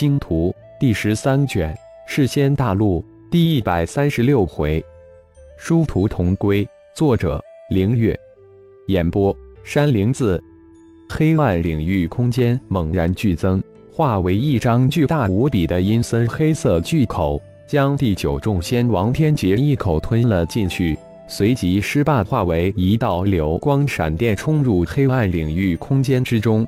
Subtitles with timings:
[0.00, 1.74] 星图》第十三卷
[2.06, 4.82] 《世仙大陆》第一百三十六回，
[5.58, 6.66] 殊途同归。
[6.94, 7.38] 作者：
[7.68, 8.18] 凌月。
[8.86, 10.42] 演播：山灵子。
[11.10, 17.38] 黑暗领域空间猛然剧增，化为一张巨大无比的阴森黑色巨口，
[17.68, 20.96] 将第九重仙王天劫一口吞了进去。
[21.28, 26.66] 随即，尸霸化为一道流光闪电，冲入黑暗领域空间之中，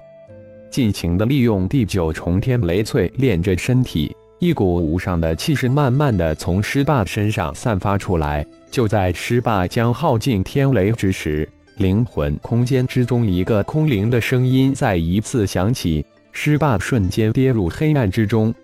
[0.72, 4.16] 尽情的利用第九重天雷淬炼着身体。
[4.38, 8.44] 一股无上的气势慢慢的从尸霸身上散发出来。
[8.70, 11.48] 就在尸霸将耗尽天雷之时。
[11.76, 18.54] 灵魂空间之中，一个空灵的声音再一次响起，尸霸瞬间跌入黑暗之中。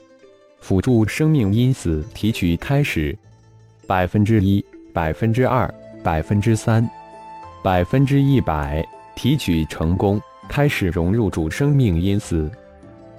[0.61, 3.17] 辅助生命因子提取开始，
[3.87, 6.89] 百分之一，百分之二，百分之三，
[7.63, 8.85] 百分之一百，
[9.15, 12.51] 提取成功，开始融入主生命因子。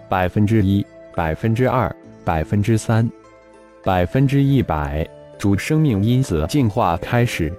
[0.09, 3.09] 百分之一，百分之二，百分之三，
[3.83, 7.53] 百分之一百，主生命因子进化开始，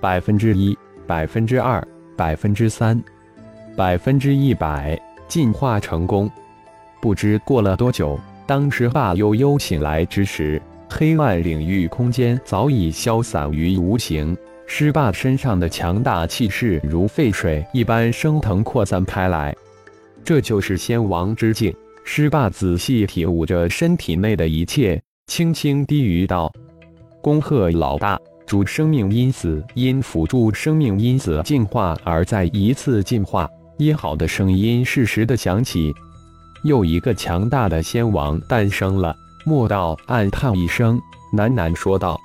[0.00, 0.76] 百分之一。
[1.04, 1.86] 百分之二，
[2.16, 2.98] 百分之三，
[3.76, 6.30] 百分之一百，进化成功。
[7.02, 14.34] 不知过了多久，当时霸悠悠醒来之时，黑暗领域空间早已消散于无形。
[14.74, 19.54] 尸霸身上的强大气势如沸水一般升腾扩散开来，
[20.24, 21.70] 这就是仙王之境。
[22.04, 26.50] 尸霸仔细体悟着身体内的一切，轻轻低语道
[27.20, 35.92] ：“恭贺老大。”主生命因子因辅助生命因子进化而再一次进化，一好的声音适时的响起，
[36.64, 39.14] 又一个强大的仙王诞生了。
[39.44, 40.98] 莫道暗叹一声，
[41.36, 42.18] 喃喃说道：“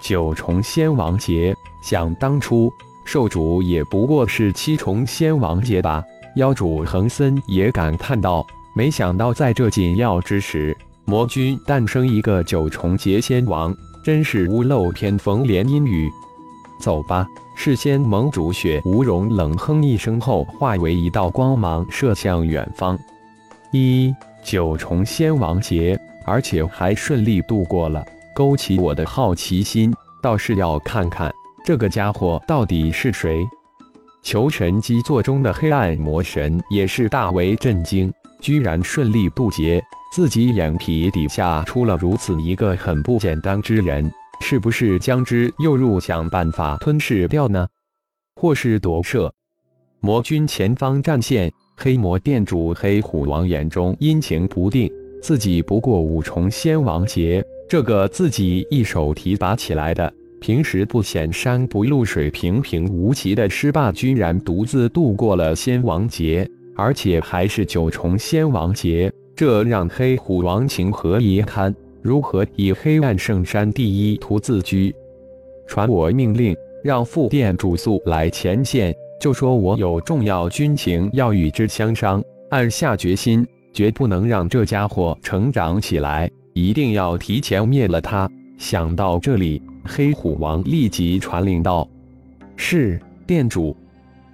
[0.00, 2.72] 九重仙王劫，想当初
[3.04, 6.02] 受主也不过是七重仙王劫吧？”
[6.36, 16.10] 妖主恒森也感叹道：“没想到在这紧要之时，魔君诞生一个九重劫仙王。”真是屋漏偏逢连阴雨，
[16.80, 17.24] 走吧！
[17.54, 22.98] 事先盟主雪无容冷哼一声后，化为一道光芒射向远方。
[23.70, 28.04] 一九重仙王劫，而且还顺利度过了，
[28.34, 31.32] 勾起我的好奇心，倒是要看看
[31.64, 33.44] 这个家伙到底是谁。
[34.22, 39.82] 求神基座中的黑暗魔神也是大为震惊，居然顺利渡劫。
[40.12, 47.66] 自己眼皮底下出了如此一个很不简单之人，是不是将之诱入，想办法吞噬掉呢？
[48.36, 49.32] 或是夺舍？
[50.00, 54.92] 魔君前方战线，黑魔殿主黑虎王眼中阴晴不定。
[55.22, 60.12] 自己不过五重仙王劫，这个自己一手提拔起来的，
[60.42, 69.10] 平时不显山不露水、平平无奇的尸霸，居然独自度过了仙王劫，而且还是九重仙王劫。
[69.36, 71.72] 这让黑虎王情何以堪？
[72.02, 74.92] 如何以黑暗圣山第一图自居？
[75.68, 82.20] 传我命令，让副殿主速来前线，就说我有重要军情要与之相商。
[82.50, 88.28] 暗下决心，绝不能让这家伙成长起来，一定要提前灭了他。
[88.58, 91.88] 想到这里，黑虎王立即传令道
[92.56, 93.76] ：“是殿主。”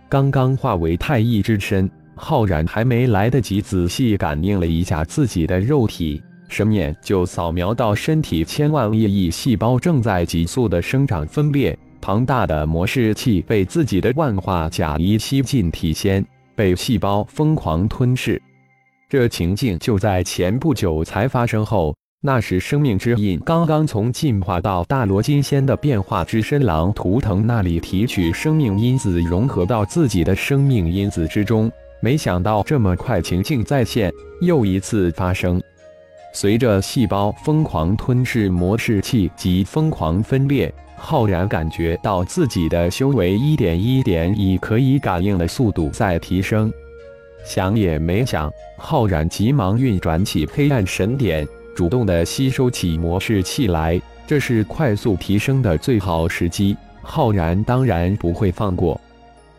[0.09, 1.91] 刚刚化为太一之身。
[2.21, 16.27] 浩然还没来得及仔细感应了一下自己的肉体，神念就扫描到身体千万亿亿细胞正在急速的生长分裂，庞大的模式器被自己的万化甲一吸进体先，
[16.57, 18.43] 被细胞疯狂吞噬。
[19.09, 31.71] 这情境就在前不久才发生后，那时生命之印刚刚从进化到大罗金仙的变化之身狼图腾那里提取生命因子，融合到自己的生命因子之中。
[32.01, 35.63] 没想到这么快，情境再现，又一次发生。
[36.35, 46.73] 随着细胞疯狂吞噬模式器及疯狂分裂，浩然感觉到自己的修为一点一点以可以感应的速度在提升。
[47.45, 51.47] 想也没想，浩然急忙运转起黑暗神典，
[51.79, 54.03] 主动的吸收起模式气来。
[54.27, 59.01] 这是快速提升的最好时机，浩然当然不会放过。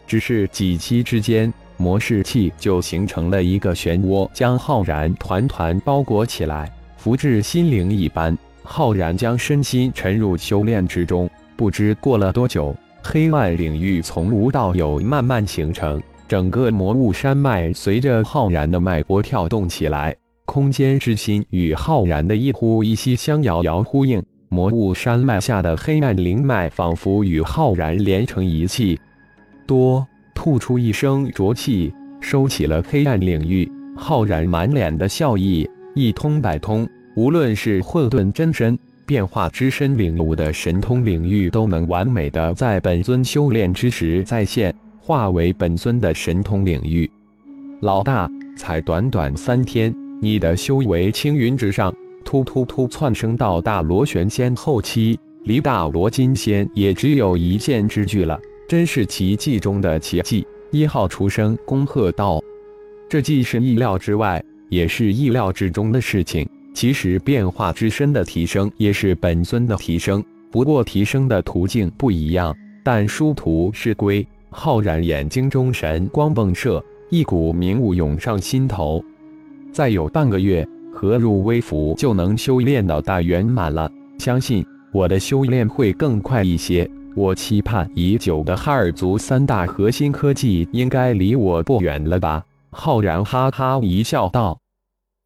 [0.06, 1.52] 只是几期之间。
[1.78, 8.38] 模式器就形成了一个漩涡，将浩然团团包裹起来，福至心灵一般。
[8.64, 20.14] 浩然将身心沉入修炼之中，不知过了多久，黑暗领域从无到有慢慢形成，整个魔物山脉随着浩然的脉搏跳动起来，
[20.50, 24.20] 空间之心与浩然的一呼一吸相遥遥呼应，
[24.50, 29.00] 魔物山脉下的黑暗灵脉仿佛与浩然连成一气，
[29.68, 30.04] 多。
[30.34, 33.72] 吐出一声浊气，收起了黑暗领域。
[33.96, 36.88] 浩然满脸的笑意，一通百通。
[37.16, 38.76] 无论是混沌真身、
[39.06, 47.08] 变化之身领悟的神通领域，都能完美的在本尊修炼之时再现，化为本尊的神通领域。
[47.82, 51.94] 老大，才短短三天，你的修为青云直上，
[52.26, 58.38] 突突突窜升到大罗玄仙后期，离大罗金仙也只有一线之距了，
[58.68, 60.46] 真是奇迹中的奇迹！
[60.72, 62.42] 一号出生恭贺道
[63.08, 72.56] ：“这既是意料之外，也是意料之中的事情。”其实变化之身的提升也是本尊的提升，不过提升的途径不一样。
[72.84, 74.26] 但殊途是归。
[74.52, 79.04] 浩然眼睛中神光迸射，一股明悟涌上心头。
[79.72, 83.90] 再有半个月，合入微服就能修炼到大圆满了。
[84.18, 86.90] 相信我的修炼会更快一些。
[87.16, 92.44] 我期盼已久的哈尔族三大核心科技应该离我不远了吧？
[92.70, 94.60] 浩然哈哈一笑道：“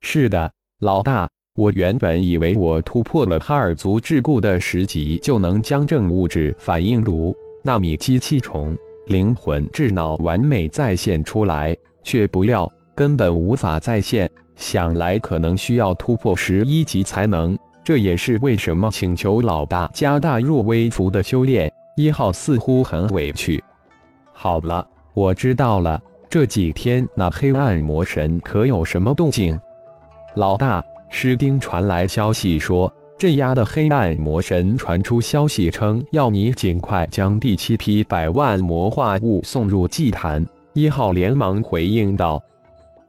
[0.01, 8.75] 是的，老大。”我原本以为我突破了哈尔族桎梏的十级，就能将正物质反应炉、纳米机器虫、
[9.06, 14.30] 灵魂智脑完美再现出来，却不料根本无法再现。
[14.56, 17.57] 想来可能需要突破十一级才能。
[17.84, 21.72] 这也是为什么请求老大加大入微服的修炼。
[21.95, 23.63] 一号似乎很委屈。
[24.31, 26.01] 好了，我知道了。
[26.30, 29.60] 这几天那黑暗魔神可有什么动静？
[30.36, 30.84] 老大。
[31.16, 40.44] 师丁传来消息说，镇压的黑暗魔神传出消息称，要你尽快将第七批百万魔化物送入祭坛。
[40.74, 42.42] 一号连忙回应道：“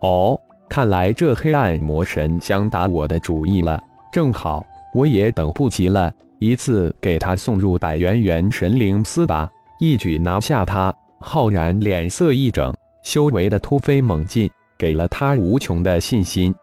[0.05, 3.83] 哦，看来这黑暗魔神想打我的主意了。
[4.13, 4.63] 正好，
[4.93, 12.71] 我也等不及了，一次给他送入百元元神灵丝吧，一举拿下他。”浩然脸色一整，
[13.03, 16.55] 修为的突飞猛进给了他无穷的信心。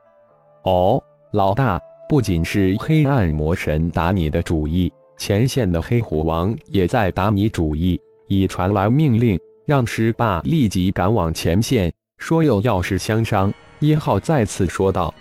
[0.64, 1.02] 哦。
[1.32, 8.00] 老大，不仅是黑暗魔神打你的主意，前线的黑虎王也在打你主意。
[8.28, 11.92] 已传来命令，让师霸立即赶往前线，
[12.22, 13.52] 说有要事相商。
[13.80, 15.12] 一号再次说道：“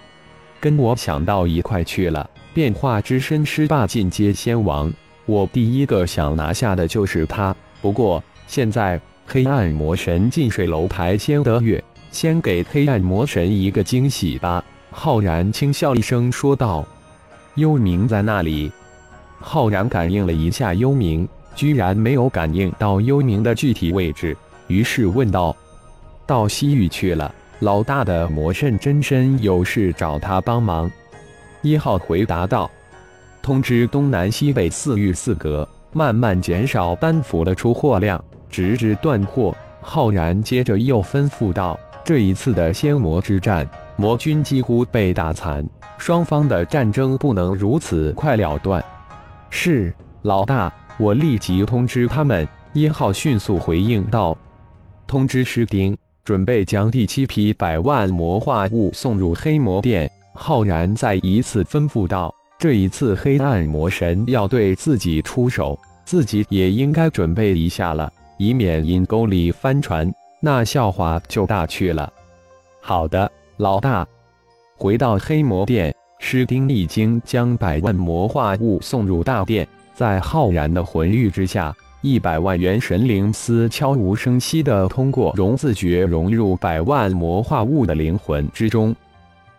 [0.61, 2.29] 跟我想到一块去了。
[2.52, 4.93] 变化之身师霸进阶仙王，
[5.25, 7.56] 我第一个想拿下的就是他。
[7.81, 14.62] 不过现在黑暗魔神近水楼台先得月，先给黑暗魔神一个惊喜吧。”
[14.93, 16.87] 浩然轻笑一声，说道
[17.56, 18.70] ：“幽冥在那里。”
[19.41, 24.37] 浩然感应了一下幽冥，居然没有感应到幽冥的具体位置，
[24.67, 25.56] 于是问道
[26.31, 27.35] ：“到西域去了？
[27.59, 30.88] 老大的魔圣真身有事找他帮忙？”
[31.61, 32.71] 一号回答道
[33.43, 43.69] ：“通知东南西北四域四阁，慢慢减少丹符的出货量，直至断货。”浩然接着又吩咐道：“这一次的仙魔之战。”
[43.99, 45.69] 魔军几乎被打残，
[45.99, 48.81] 双方的战争不能如此快了断。
[49.50, 49.93] 是
[50.23, 52.47] 老大，我立即通知他们。
[52.73, 54.38] 一号迅速回应道
[55.09, 72.12] ：“通知师丁，准备将第七批百万魔化物送入黑魔殿。”浩然再一次吩咐道：“这一次黑暗魔神要对自己出手，自己也应该准备一下了，以免阴沟里翻船，那笑话就大去了。”
[72.81, 73.31] 好的。
[73.56, 74.08] 老大，
[74.78, 79.69] 回到黑魔殿，师丁已经将百万魔化物送入大殿。
[79.94, 88.97] 在浩然的魂玉之下，一百万元神灵丝悄无声息地通过融字诀融入百万魔化物的灵魂之中。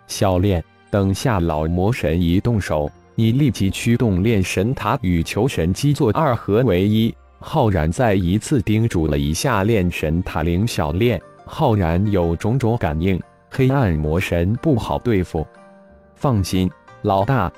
[0.08, 7.14] 小炼，等下老魔神一动手，你立即驱动炼神塔与求神机做二合为一。
[7.40, 13.22] 浩然再一次叮嘱了一下炼神塔灵小炼，浩然有种种感应。
[13.52, 15.46] 黑暗魔神不好对付，
[16.16, 16.70] 放心，
[17.04, 17.52] 老大。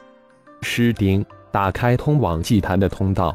[0.61, 3.33] 师丁，打开通往祭坛的通道。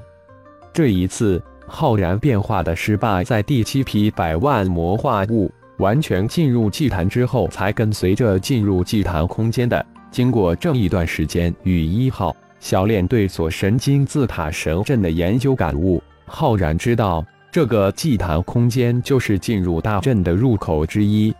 [0.73, 9.85] 这一次，浩然变化的失败，在第七批百万魔化物完全进入祭坛之后，才跟随着进入祭坛空间的。
[10.11, 21.35] 经过这一段时间与一号小炼对锁神金字塔神阵的研究感悟，浩然知道这个祭坛空间就是进入大阵的入口之一。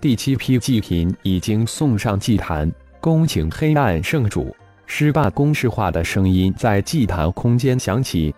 [0.00, 4.54] 第七批祭品已经送上祭坛，恭请黑暗圣主。
[4.86, 8.34] 施霸公式化的声音在祭坛空间响起，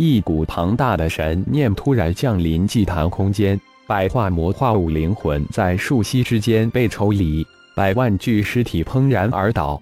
[0.00, 9.78] 一股庞大的神念突然降临祭坛空间，百化魔化物灵魂在瞬息之间被抽离，百万具尸体砰然而倒。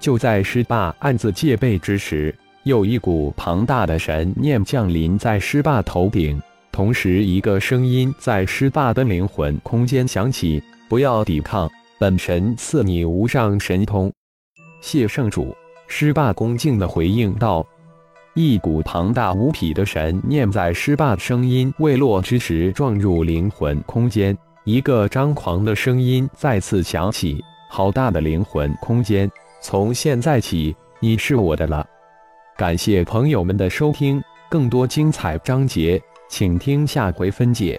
[0.00, 6.40] 就在施霸暗自戒备之时，又一股庞大的神念降临在施霸头顶。
[6.72, 14.10] 同时，一个声音在施霸的灵魂空间响起：“不要抵抗，本神赐你无上神通。”
[14.80, 15.54] 谢圣主，
[15.88, 17.62] 师霸恭敬的回应道。
[18.34, 29.30] 一股庞大无匹的神念在施霸声音未落之时撞入灵魂空间，一个张狂的声音再次响起：“好大的灵魂空间！
[29.60, 31.86] 从现在起，你是我的了。”
[32.56, 37.78] 感谢朋友们的收听，更多精彩章节，请听下回分解。